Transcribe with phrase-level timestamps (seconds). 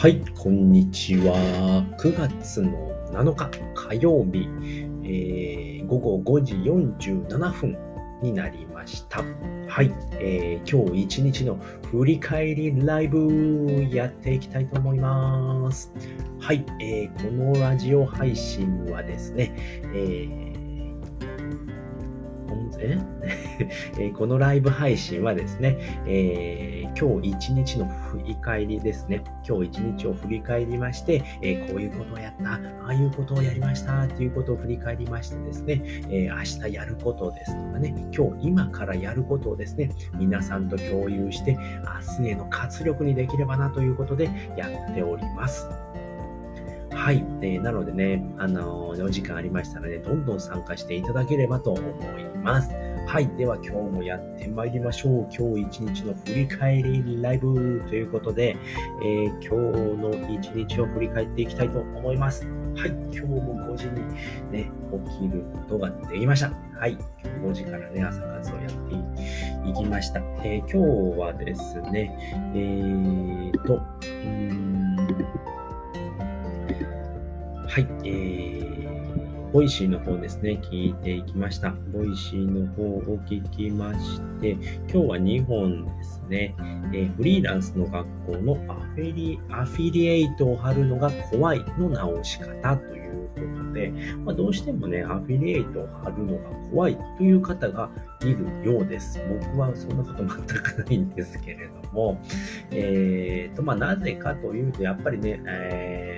[0.00, 1.36] はい、こんにちは。
[1.98, 2.70] 9月の
[3.12, 4.48] 7日火曜日、
[5.04, 7.76] えー午後5時47分
[8.22, 9.22] になりました。
[9.68, 11.56] はい、えー今日一日の
[11.90, 15.92] 振り返りライブやっていきたいと思います。
[16.38, 19.54] はい、えーこのラジオ配信はですね、
[19.92, 20.50] えー
[22.50, 22.96] 音声？
[23.98, 25.76] えこのライブ配信はですね、
[26.06, 29.22] えー今日一日の振り返りですね。
[29.46, 36.36] 今日一日を振り返りまして、えこういうことをやった、ああいうことをやりましたっていうことを振り返りましてですね、え明
[36.68, 41.56] 日やることですとかね、今日今からやることをですね、皆さんと共有して、
[42.18, 45.68] 明日への活力にできればなということでやっております。
[46.90, 47.24] はい。
[47.40, 51.80] えーなのでね、あのーお時間ありましたらね、どんどん参加していただければと思
[52.18, 52.89] います。
[53.10, 53.26] はい。
[53.36, 55.28] では今日もやってまいりましょう。
[55.36, 58.56] 今日一日の振り返りライブということで、
[59.02, 62.46] えー今日の一日を振り返っていきたいと思います。
[62.76, 62.90] はい。
[62.90, 63.94] 今日も5時に
[64.52, 64.70] ね、
[65.10, 66.52] 起きることができました。
[66.78, 66.96] はい。
[67.42, 68.72] 5時からね、朝活をやっ
[69.64, 70.20] ていきました。
[70.44, 72.16] えー今日はですね、
[72.54, 74.96] えーと、うん
[77.66, 79.09] はい、えー、
[79.52, 81.70] ボイシーの方ですね、聞いていきました。
[81.92, 86.54] ボイシーの方を聞きまして、今日は2本ですね、
[86.92, 93.90] えーフリーランスの学校のアフィリアフィリエイトを貼るのが怖いの直し方ということで、
[94.24, 97.90] まあ、どうしてもね、アフィリエイトを貼るのが怖いという方が
[98.22, 99.20] いるようです。
[99.28, 100.28] 僕はそんなこと全
[100.62, 102.20] くないんですけれども、
[102.70, 106.09] えーと、まあ、なぜかというと、やっぱりね、えー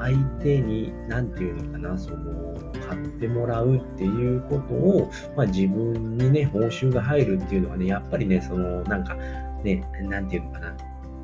[0.00, 9.16] 相手に、なんていうのかな、その、買ってもらうっていうことを、まあ自分にね、報酬が入るっていうのはね、やっぱりね、その、なんか、
[9.62, 10.76] ね、なんていうのかな、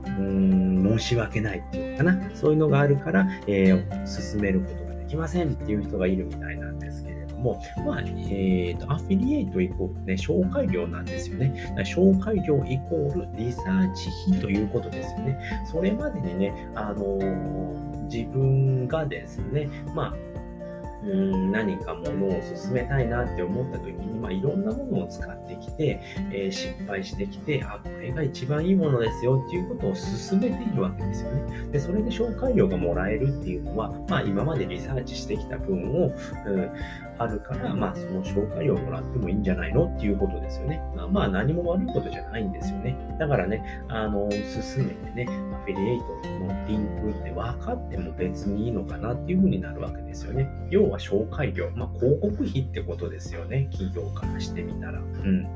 [0.07, 11.75] うーん、申し訳ないっていうのかな、そういうのがあるから、えー進めることができませんっていう人がいるみたいなんですけれども、まあ、えーと、アフィリエイトイコールね、紹介料なんですよね。
[11.79, 15.39] 紹介料イコールリサーチ費ということですよね。
[15.71, 20.36] それまでにね、あのー自分がですね、まあ、
[21.07, 26.01] うん何かものを進めたいなって思った時に、まあ、いろんなものを使ってきて、
[26.33, 31.69] えー失敗してきて、あ、これが一番いいものですよっていうことを進めているわけですよね。
[31.71, 36.13] で、それで紹介料がもらえるっていうのは、まあ、今までリサーチしてきた分を、
[36.47, 36.71] うん
[37.19, 40.83] あるから、まあ、その紹介料をもらってもいいんじゃないのっていうことですよね。
[40.95, 42.97] まあ、まあ、何も悪いことじゃないんですよね。
[43.19, 46.05] だからね、あの、進めてね、アフィリエイト
[46.45, 50.49] のリンクって分かっても別にいいのかなっていうふうになるわけですよね。
[50.71, 53.69] 要は紹介料、まあ、広告費ってことですよね。
[53.73, 55.01] 企業からしてみたら。
[55.01, 55.47] うん。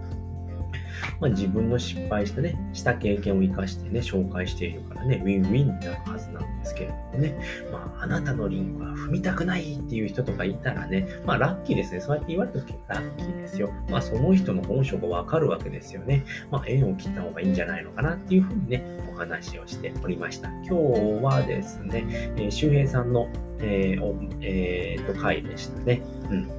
[1.20, 7.38] まあ、自分の失敗したね、した経験を生かしてね、紹介しているからね、ウィンウィンになるはずなんですけれどもね、
[7.70, 12.00] まあ、あなたのリンクは踏みたくないっていう人とかいたらね、まあ、ラッキーですね。
[12.00, 13.70] そうやって言われた時ラッキーですよ。
[13.90, 16.24] まあ、その人の本性がわかるわけですよね。
[16.50, 18.82] まあ、縁を切った方がいいんじゃないのかなっていうふうにね、
[19.12, 20.48] お話をしておりました。
[20.48, 20.72] 今日
[21.22, 22.04] はですね、
[22.36, 23.28] えー周平さんの、
[23.58, 26.00] えーえーと回でしたね。
[26.30, 26.50] うん。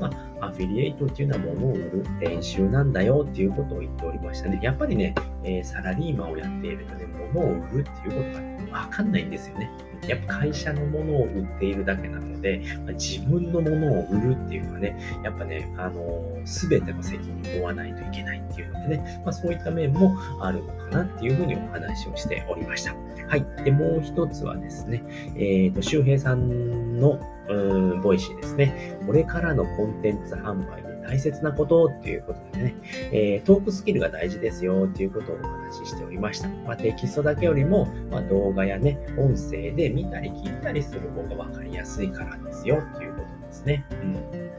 [0.00, 4.58] まあ、アフィリエイトっていうのは物を売る練習なんだよっていうことを言っておりましたね。
[4.62, 9.70] やっぱりね、えーサラリーマンをやっているとね、物を売るっていうことがわかんないんですよね。
[10.06, 22.94] やっぱ会社のものを売っているだけなので、まあ自分のものを売るっていうのはね、やっぱね、あのすべての責任を負わないといけないっていうのでね、まあ、そういった面もあるのかなっていうふうにお話をしておりました。
[23.28, 23.46] はい。
[23.64, 25.04] で、もう一つはですね、
[25.36, 28.98] えっ、と、周平さんの、うーん、ボイシーですね。
[29.06, 32.74] これからのコンテンツ販売大切なことっていうことでね、
[33.12, 36.48] えートークスキルが大事ですよっていうことをお話ししておりました。
[36.48, 43.84] まあ、テキストだけよりも、まあ、動画やね、音声で見たり聞いたりする方が分かりやすいからですよっていうことですね。
[43.90, 44.50] うん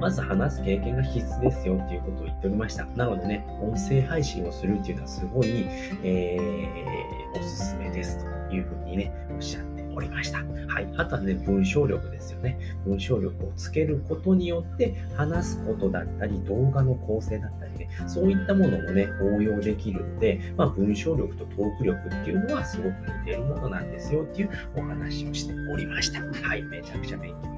[0.00, 2.84] まず話す経験が必須ですよっていうことを言っておりました。
[2.96, 5.66] なのでね、音声配信をするっていうのはすごい、
[6.02, 10.38] えーおすすめですというふうにね、おっしゃっておりました。
[10.38, 10.92] はい。
[10.96, 12.58] あとはね、文章力ですよね。
[12.86, 26.20] 文章力をつけることによって、話すことだったり、動画の構成だったりね、そういったものもね、応用できるので、まあ、文章力とトーク力っていうのはすごく似てるものなんですよっていうお話をしておりました。
[26.20, 26.62] はい。
[26.62, 27.53] めちゃくちゃ勉強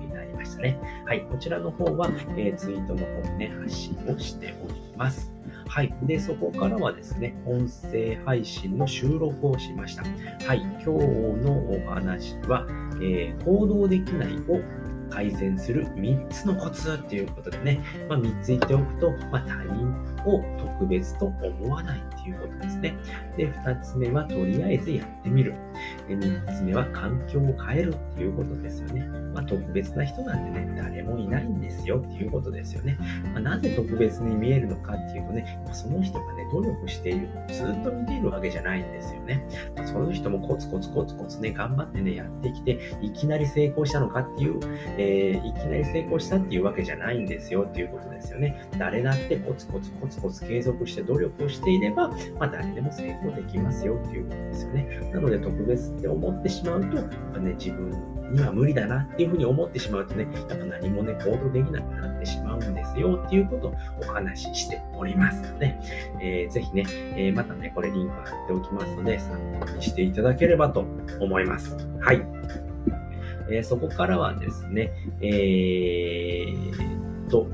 [0.46, 0.78] したね。
[1.04, 1.22] はい。
[1.30, 5.32] こちらの方は、えーツイートの方にね、発信をしております。
[5.68, 5.94] はい。
[6.02, 10.04] で、そこからはですね、音声配信の収録をしました。
[10.46, 10.60] はい。
[10.60, 10.86] 今日
[11.44, 12.66] のお話は、
[13.02, 14.60] えー行動できないを
[15.10, 22.96] 改善する3つのコツっていうことでね、まあ、3つ言っておくと、まあ、他人を特別と思わないっていうことですね。
[23.36, 25.54] で、2つ目はとりあえずやってみる。
[26.08, 29.06] で、3つ目は環境を変えるっていうことですよね。
[29.34, 32.98] まあ、特別な人なんてね、誰もいないんですよっていうことですよね。
[33.32, 39.46] まあ、なぜ特別に見えるのかっていうとね、その人がね、努力しているのをずっと見ているわけじゃないんですよね。
[39.76, 44.58] ま、その人もコツコツコツコツね、頑張ってね、やってきて、いきなり成功したのかっていう、
[44.98, 48.68] えー、いきなり成功したっていうわけじゃないんですよっていうことですよね。
[48.78, 52.08] 誰だってコツコツコツコツ継続して努力をしていれば、
[52.38, 55.10] まあ、誰でも成功できますよっていうことですよね。
[55.12, 57.90] なので、特別って思ってしまうと、やっぱね、自分
[58.32, 65.78] には無理だなっていうふうに思ってしまうとね、やっぱ何もね、行動できなくなってしまうんですよっていうことをお話ししておりますので、
[66.20, 66.84] えー、ぜひね、
[67.16, 70.84] えー、またね、これリンク貼っておきますので、参考にしていただければと
[71.20, 71.76] 思います。
[72.00, 72.75] はい。
[73.50, 77.46] えー、そこからはですね、えー、と、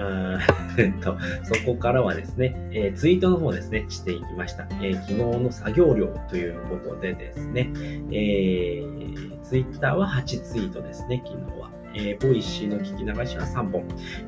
[1.02, 4.66] と、そこからはですね、えー、ツイートの方ですね、していきました。
[4.82, 7.70] えー、昨日の作業量ということでですね、
[8.10, 11.70] えー、ツイッターは8ツイートですね、昨日は。
[11.92, 13.84] えー、ボイシーの聞き流しは3本、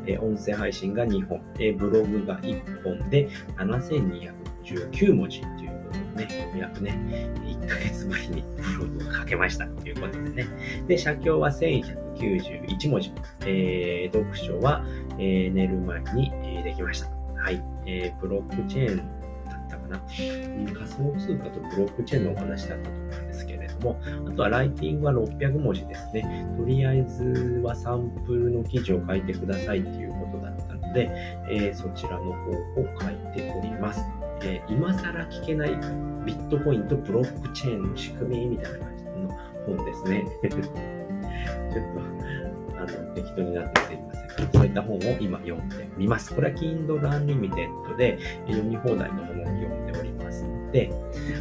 [0.07, 5.43] えー、音声配信が2本、えー、ブログが1本で7219文字
[6.13, 6.93] ね、ようやくね、
[7.45, 10.47] 1ヶ月ぶりにブログを書けましたということでね。
[10.87, 13.13] で、写経は1191文字。
[13.47, 14.85] えー、読書は、
[15.19, 17.09] えー、寝る前に、えー、できました。
[17.43, 17.63] はい。
[17.87, 18.97] えー、ブロックチェーン
[19.49, 19.99] だったかな。
[19.99, 26.47] 仮想通貨とブロックチェーンのお話だったと思うんですけれども、あとはライティングは600文字ですね。
[26.57, 31.11] とりあえずはサンプルの記事を書いてくださいっていうことだったので、
[31.51, 32.55] えー、そちらの方を
[33.01, 34.22] 書いております。
[34.45, 35.71] えー、今更聞けない
[36.25, 39.11] ビットコインとブロックチェーンの仕組みみたいな感じの
[39.67, 40.25] 本ですね。
[40.43, 44.53] ちょっと、あの、適当になってすいません。
[44.53, 46.35] そういった本を今読んでみます。
[46.35, 50.91] これは Kindle Unlimited で読み放題のものを読んでおりますので、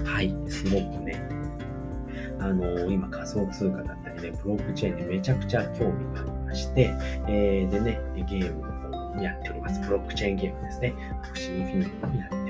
[0.05, 1.21] はい、すごくね、
[2.39, 6.91] あの今仮想通貨だったりね、ブロックチェーンでめちゃくちゃ興味がありまして、
[7.27, 9.79] えー、でね、ゲームの方をやっております。
[9.81, 10.93] ブロックチェーンゲームですね。
[11.21, 12.40] フシインフィニットをやって、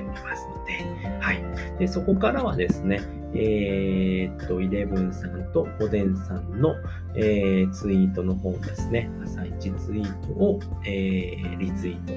[1.82, 3.00] で、そこからはですね、
[3.34, 6.76] えー、っと、イレブンさんとおでんさんの、
[7.16, 12.12] えー、ツイートの方ですね、朝一ツイートを、えー、リツイート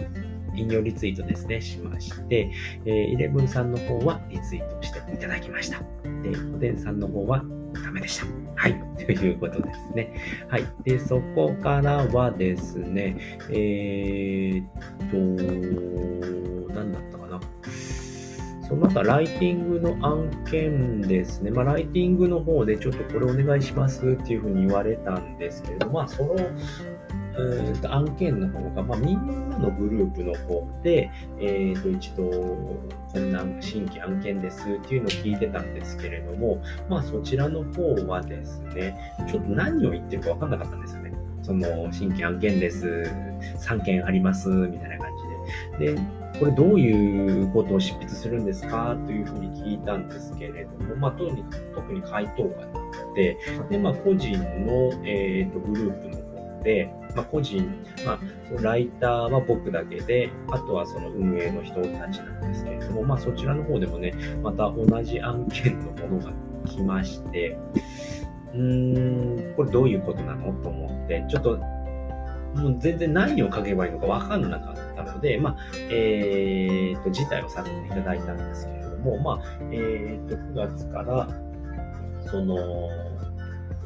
[0.56, 2.52] 引用リツイートですね、しまして、
[2.86, 5.80] えー、イレブンさんの方はリツイートしていただきました。
[5.80, 7.44] で、おでんさんの方は
[7.84, 8.28] ダメでした。
[8.56, 8.76] はい。
[9.04, 10.14] ということですね。
[10.48, 10.64] はい。
[10.84, 13.18] で、そこからはですね、
[13.50, 16.45] えー、っと、
[18.68, 21.52] その他、ライティングの案件ですね。
[21.52, 38.98] まあ、ライティングの方でちょっとこれお願いしますっていうふうに言われたんですけれども、まあ、その、えー、と案件の方が、まあ、みんなのグループの方で、えー、と一度、こんな新規案件ですっていうのを聞いてたんですけれども、まあ、そちらの方はですね、
[39.30, 41.14] ちょっと何を言ってるか分かんなかったんですよね。
[41.44, 43.04] その、新規案件です、
[43.60, 45.12] 3件あります、みたいな感
[45.78, 45.94] じで。
[45.94, 51.44] で、これどういうことを執筆するんですかというふうに聞いたんですけれども、まあ、特に
[51.74, 53.38] 特に回答がなくて、
[53.70, 57.66] で、まあ、個人の、えーと、グループの方で、まあ、個人、
[58.06, 64.14] まあ、そのライターは僕だけで、あとはその運営の人たちなんですけれども、まあ、そちらの方でもね、
[64.44, 66.34] また同じ案件のものが
[66.66, 67.58] 来まして、
[68.54, 71.58] うーん、これどういうことなのと思って、ちょっと、
[72.56, 74.85] もう全然何を書けばいいのか分かんなかった。
[75.16, 75.58] ので、まあ、
[75.90, 81.28] えー、と、辞退をさせていただいたんですけれども、まあ、えー、と、9月から、
[82.30, 82.58] その、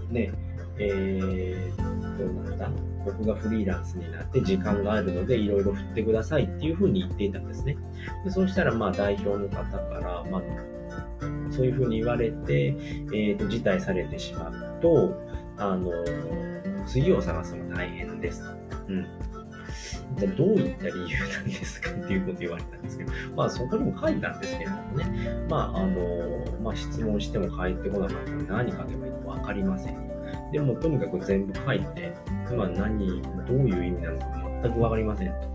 [0.10, 0.32] ね、
[0.80, 2.70] えー、と、なんだ、
[3.06, 7.78] 僕がフリーランスになって時間があるので、いろいろ振ってくださいっていうふうに言っていたんですね。
[8.24, 10.42] でそうしたら、まあ、代表の方から、まあ、
[11.52, 15.14] そういうふうに言われて、えー、と、辞退されてしまうと、
[15.58, 15.92] あの、
[16.86, 18.56] 次を探すの大変ですと。
[18.88, 19.08] うん。
[20.18, 30.10] じゃどういった理由なんですかっていうこと言われたんですけど、まあそこにも書いたんですけれどもね、まああの、まあ質問しても返ってこなかったので何書けばいいかわかりません。
[30.52, 32.14] でもとにかく全部書いて、
[32.56, 35.50] まあ何、どういう意味なのか全くわかりませんと。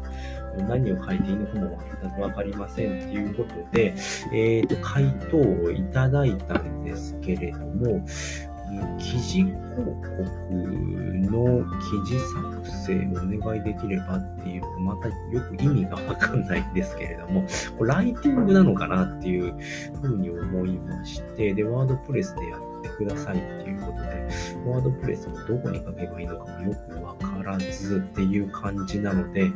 [0.69, 3.95] 何を書いていいのかも全くわかりませんっていうことで、
[4.33, 8.05] えっ、ー、と、回答をいただいたんですけれども、
[8.99, 10.15] 記事広告
[10.51, 11.65] の
[12.07, 15.15] 記事作成をお願いできればっていう、またよ
[15.49, 17.45] く意味がわかんないんですけれども、
[17.81, 19.55] ライティングなのかなっていう
[20.01, 24.29] ふうに思いまして、で、ワードプレスでやってくださいっていうことで、
[24.67, 29.53] ワードプレスもどこに書けばいいのかもよくわからずっていう感じなので、う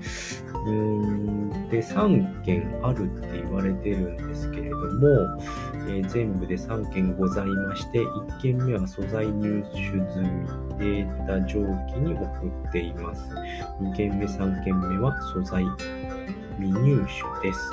[0.67, 5.41] ーん、で、3件あるって言われてるんですけれども、
[5.89, 12.25] えー全部で3件ございまして、1件目は素材入手済み、データ上記に送
[12.69, 13.23] っています。
[13.81, 15.65] 2件目、3件目は素材
[16.59, 17.07] 未入
[17.41, 17.71] 手です。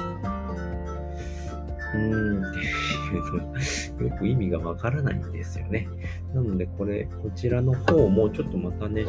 [1.93, 5.87] うーんっていうの よく意味がわからないんですよね。
[6.33, 9.05] なので、これ、こちらの方もちょっとまたね、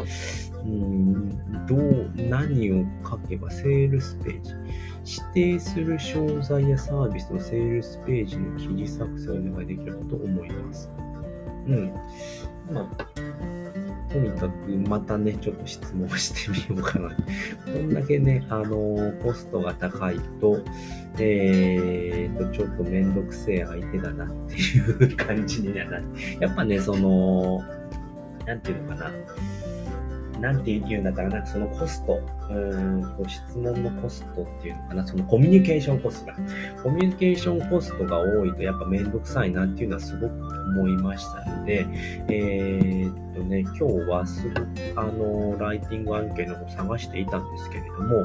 [0.64, 1.30] うん、
[1.66, 4.52] どう、何を書けば、セールスページ。
[5.06, 10.90] 指定する商材やサービスのセールスページの記事作成をお願いできればと思います。
[11.68, 11.92] うん。
[12.72, 13.04] まあ、
[14.12, 17.10] とにかくまたね、ちょっと質問してみようかな。
[17.10, 20.60] こんだけね、 あのコストが高いと、
[21.18, 26.04] えーと、ちょっとめんどくせえ相手だなっていう感じにはなる。
[26.40, 27.62] やっぱね、その、
[28.44, 29.10] なんていうのかな。
[30.40, 36.37] なんて言うんだったら、なんかそのコスト、うーんと質問のコストっていうのかな、そのコミュニケーションコストだ。
[36.83, 40.33] コミュニケーションコストが多いとやっぱめんどくさいなっていうのはすごく
[40.78, 41.87] 思いましたので、
[42.28, 44.66] えーっとね、今日はすごく、
[44.97, 48.23] あの、ライティング案件の方探していたんですけれども、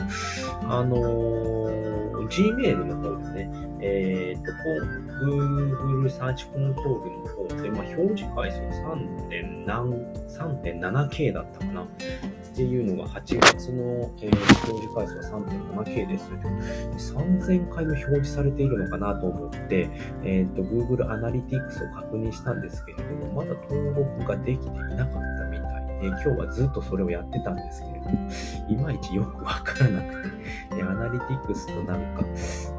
[0.63, 0.98] あの、
[2.30, 3.51] Gmail の方でね、
[3.82, 4.51] えーっと、
[5.25, 8.96] Google サーチコンソールの方で、まあ、表示回数が
[10.38, 11.88] 3.7K だったかなっ
[12.53, 16.29] ていうのが8月の、えー表示回数が 3.7K です。
[17.15, 19.89] 3000回も表示されているのかなと思って、
[20.24, 25.40] えー、と Google アナリティクスを確認したんですけれども、まだ登録ができていなかった
[26.01, 28.29] みたいで、今日はずっとそれをやってたんですけれども、
[28.70, 30.29] いまいちよくわからなく
[30.70, 32.25] て、でアナリティクスとなんか、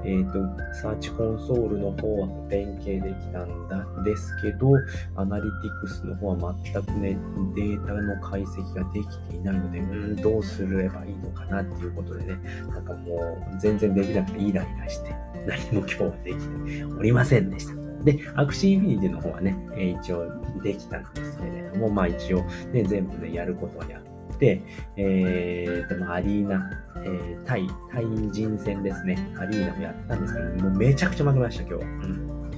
[0.05, 4.73] えー、と、サーチコンソールの方は連携できたんだですけど、
[5.17, 7.19] アナリティクスの方は全くね、
[7.55, 12.39] データの解析ができていないので、うーん、どうすればいいのかなっていうことでね、
[12.69, 15.15] なんかもう全然できなくてイライラして、
[15.47, 17.83] 何も今日はできておりませんでした。
[18.05, 19.57] で、アクシーインフィニティの方はね、
[20.01, 20.27] 一応
[20.63, 24.63] できたんですけれども、まあ一応ね、全部ね、やることはやって、
[24.97, 26.71] えーと、まあアリーナ、
[27.05, 29.17] えー、対、対人戦ですね。
[29.39, 31.85] アリーナもやったんですけど、もうめちゃくちゃ負けました、今日。
[31.85, 32.51] うん。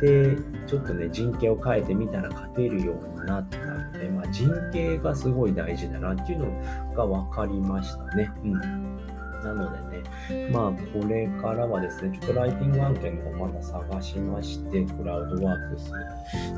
[0.00, 0.36] で、
[0.66, 8.30] ちょっとね、陣形を変えてみたら勝てるようになったので、まあ陣形がすごい大事だなっていうのが分かりましたね。
[8.44, 9.09] うん。
[9.44, 15.90] なのでね、まあ、これからはですね、ちょっとライティング案件の方まだ探しまして、クラウドワークス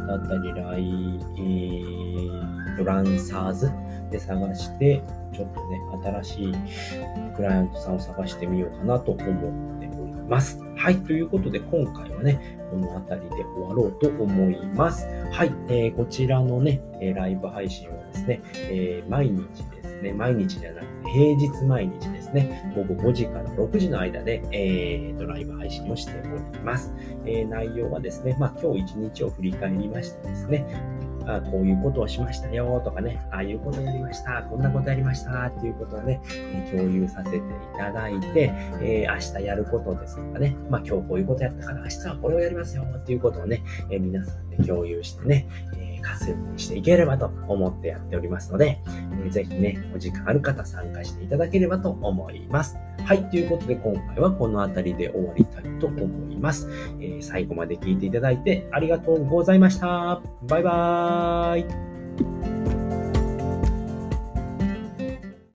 [0.07, 3.71] だったり、ライ、えーと、ランサーズ
[4.11, 5.81] で探して、ちょっとね、
[6.23, 6.55] 新しい
[7.37, 10.61] クライアントさんを探してみようかなと思っております。
[10.77, 10.97] はい。
[10.99, 15.07] ということで、今回はね、この辺りで終わろうと思います。
[15.31, 15.53] はい。
[15.69, 16.81] えーこちらのね、
[17.15, 26.29] ライブ配信はですね、えー毎日ですね、毎日じゃなくて、平日毎日ですね、午後5時から6時の間で、えーと、ライブ配信をしており
[26.65, 26.93] ます。
[27.27, 30.65] えー内容はですね、まあ、今日一日を振り返りましてですね、
[31.27, 36.21] あこういうことをしましたよとかね、ああいうことやりました、こんなことやりましたっていうことをね、
[36.71, 37.41] 共有させてい
[37.77, 45.47] ただいて、えー明日やることですとかね、まあ今日こういうことやったから明日はこれをやりますよっていうことをね、えー皆さんで共有してね、
[45.77, 52.77] えー活性にしていければと思ってやっておりますので、えーぜひね、お時間ある方参加していただければと思います。
[53.05, 55.99] はい、ということで今回はこの辺りで終わりたいと思
[56.31, 56.69] います。
[57.01, 60.21] えー最後まで聞いていただいてありがとうございました。
[60.43, 62.52] バイバーイ。